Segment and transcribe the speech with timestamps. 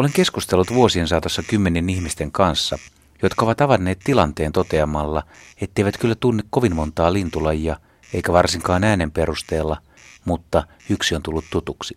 [0.00, 2.78] Olen keskustellut vuosien saatossa kymmenien ihmisten kanssa,
[3.22, 5.22] jotka ovat avanneet tilanteen toteamalla,
[5.60, 7.76] etteivät kyllä tunne kovin montaa lintulajia,
[8.14, 9.76] eikä varsinkaan äänen perusteella,
[10.24, 11.96] mutta yksi on tullut tutuksi.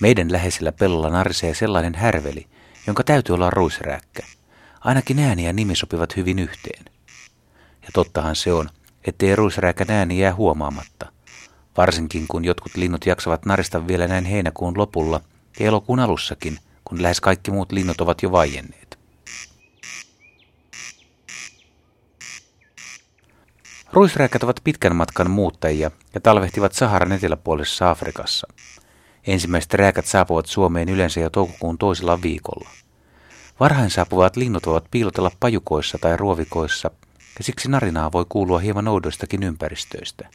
[0.00, 2.46] Meidän läheisellä pellolla narisee sellainen härveli,
[2.86, 4.22] jonka täytyy olla ruisrääkkä.
[4.80, 6.84] Ainakin ääni ja nimi sopivat hyvin yhteen.
[7.82, 8.68] Ja tottahan se on,
[9.04, 11.12] ettei ruisrääkän ääni jää huomaamatta.
[11.76, 15.20] Varsinkin kun jotkut linnut jaksavat narista vielä näin heinäkuun lopulla
[15.60, 16.58] ja elokuun alussakin,
[16.90, 18.98] kun lähes kaikki muut linnut ovat jo vaienneet.
[23.92, 28.48] Ruisrääkät ovat pitkän matkan muuttajia ja talvehtivat Saharan eteläpuolisessa Afrikassa.
[29.26, 32.70] Ensimmäiset rääkät saapuvat Suomeen yleensä jo toukokuun toisella viikolla.
[33.60, 36.90] Varhain saapuvat linnut voivat piilotella pajukoissa tai ruovikoissa,
[37.38, 40.28] ja siksi narinaa voi kuulua hieman oudoistakin ympäristöistä.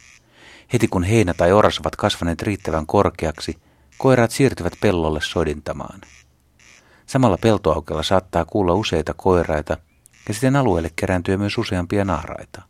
[0.74, 3.58] Heti kun heinä tai oras ovat kasvaneet riittävän korkeaksi,
[3.98, 6.02] koirat siirtyvät pellolle sodintamaan.
[7.06, 9.78] Samalla peltoaukella saattaa kuulla useita koiraita,
[10.28, 12.62] ja sitten alueelle kerääntyy myös useampia naaraita.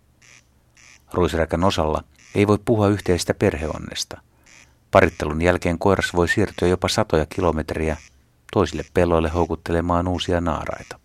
[1.13, 2.03] Ruisräkän osalla
[2.35, 4.21] ei voi puhua yhteistä perheonnesta.
[4.91, 7.97] Parittelun jälkeen koiras voi siirtyä jopa satoja kilometriä
[8.53, 10.99] toisille pelloille houkuttelemaan uusia naaraita.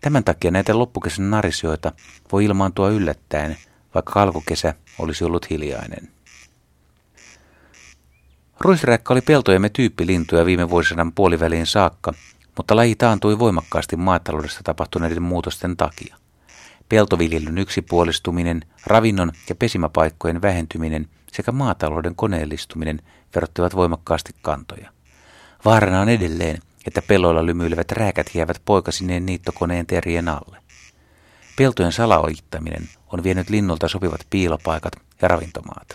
[0.00, 1.92] Tämän takia näitä loppukesän narisioita
[2.32, 3.56] voi ilmaantua yllättäen,
[3.94, 6.08] vaikka alkukesä olisi ollut hiljainen.
[8.60, 12.12] Ruisräkkä oli peltojemme tyyppilintuja viime vuosisadan puoliväliin saakka,
[12.56, 16.16] mutta laji taantui voimakkaasti maataloudessa tapahtuneiden muutosten takia.
[16.88, 23.00] Peltoviljelyn yksipuolistuminen, ravinnon ja pesimäpaikkojen vähentyminen sekä maatalouden koneellistuminen
[23.34, 24.92] verottivat voimakkaasti kantoja.
[25.64, 30.58] Vaarana on edelleen, että pelloilla lymyilevät rääkät jäävät poikasineen niittokoneen terien alle.
[31.56, 34.92] Peltojen salaoittaminen on vienyt linnulta sopivat piilopaikat
[35.22, 35.88] ja ravintomaat.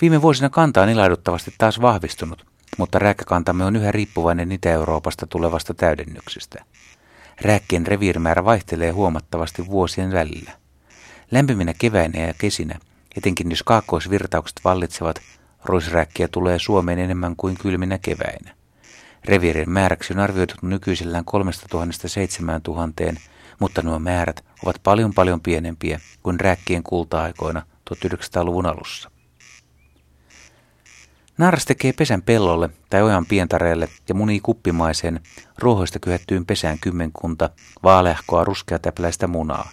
[0.00, 2.46] Viime vuosina kanta on ilahduttavasti taas vahvistunut,
[2.78, 6.64] mutta rääkkäkantamme on yhä riippuvainen Itä-Euroopasta tulevasta täydennyksestä.
[7.40, 10.50] Rääkkien reviirimäärä vaihtelee huomattavasti vuosien välillä.
[11.30, 12.78] Lämpiminä keväinä ja kesinä,
[13.16, 15.20] etenkin jos kaakkoisvirtaukset vallitsevat,
[15.64, 18.54] Ruisrääkkiä tulee Suomeen enemmän kuin kylminä keväinä.
[19.24, 21.24] Reviirin määräksi on arvioitu nykyisellään
[23.14, 23.20] 3000-7000,
[23.60, 27.62] mutta nuo määrät ovat paljon paljon pienempiä kuin rääkkien kulta-aikoina
[27.94, 29.10] 1900-luvun alussa.
[31.38, 35.20] Naaras tekee pesän pellolle tai ojan pientareelle ja munii kuppimaiseen
[35.58, 37.50] ruohoista kyhettyyn pesään kymmenkunta
[37.82, 39.70] vaaleahkoa ruskeatäpläistä munaa,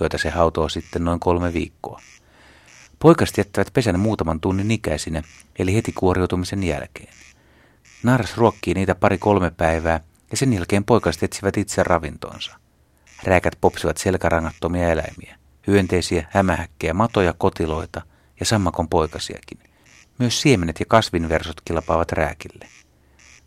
[0.00, 2.00] joita se hautoo sitten noin kolme viikkoa.
[2.98, 5.22] Poikaset jättävät pesän muutaman tunnin ikäisinä,
[5.58, 7.14] eli heti kuoriutumisen jälkeen.
[8.02, 10.00] Naaras ruokkii niitä pari-kolme päivää,
[10.30, 12.56] ja sen jälkeen poikaset etsivät itse ravintonsa.
[13.24, 18.02] Rääkät popsivat selkärangattomia eläimiä, hyönteisiä, hämähäkkejä, matoja, kotiloita
[18.40, 19.73] ja sammakon poikasiakin.
[20.18, 22.68] Myös siemenet ja kasvinversot kilpaavat rääkille.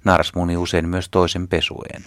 [0.04, 2.04] Naaras muni usein myös toisen pesueen.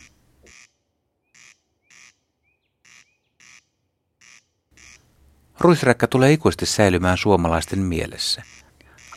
[5.61, 8.43] Ruisräkkä tulee ikuisesti säilymään suomalaisten mielessä.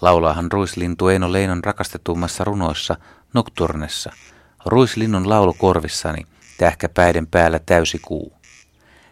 [0.02, 2.96] Laulaahan ruislintu Eino Leinon rakastetummassa runoissa
[3.34, 4.12] Nocturnessa.
[4.66, 6.22] Ruislinnun laulu korvissani,
[6.58, 8.34] tähkäpäiden päällä täysi kuu.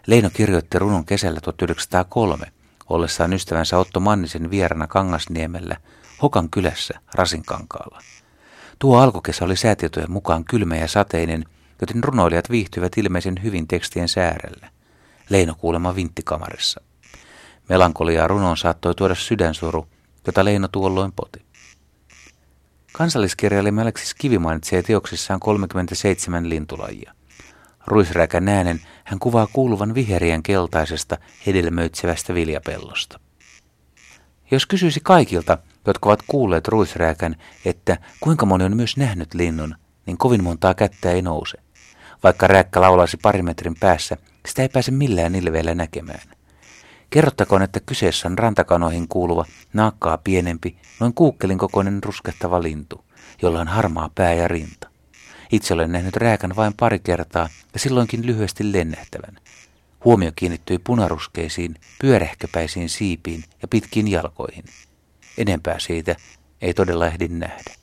[0.08, 2.46] Leino kirjoitti runon kesällä 1903,
[2.90, 5.78] ollessaan ystävänsä Otto Mannisen vierana Kangasniemellä,
[6.21, 8.01] Hokan kylässä Rasinkankaalla.
[8.79, 11.45] Tuo alkukesä oli säätietojen mukaan kylmä ja sateinen,
[11.81, 14.69] joten runoilijat viihtyivät ilmeisen hyvin tekstien säärellä.
[15.29, 16.81] Leino kuulema vinttikamarissa.
[17.69, 19.87] Melankoliaa runoon saattoi tuoda sydänsuru,
[20.27, 21.45] jota Leino tuolloin poti.
[22.91, 27.13] Kansalliskirjailija Aleksis Kivi mainitsee teoksissaan 37 lintulajia.
[27.88, 31.17] Ruisräkän äänen hän kuvaa kuuluvan viherien keltaisesta
[31.47, 33.19] hedelmöitsevästä viljapellosta.
[34.51, 39.75] Jos kysyisi kaikilta, jotka ovat kuulleet ruisrääkän, että kuinka moni on myös nähnyt linnun,
[40.06, 41.58] niin kovin montaa kättä ei nouse.
[42.24, 46.22] Vaikka rääkkä laulaisi pari metrin päässä, sitä ei pääse millään ilveellä näkemään.
[47.10, 53.06] Kerrottakoon, että kyseessä on rantakanoihin kuuluva, naakkaa pienempi, noin kuukkelin kokoinen ruskettava lintu,
[53.42, 54.89] jolla on harmaa pää ja rinta.
[55.51, 59.38] Itse olen nähnyt rääkän vain pari kertaa ja silloinkin lyhyesti lennähtävän.
[60.06, 64.63] Huomio kiinnittyi punaruskeisiin, pyörähköpäisiin siipiin ja pitkiin jalkoihin.
[65.38, 66.16] Enempää siitä
[66.62, 67.81] ei todella ehdi nähdä.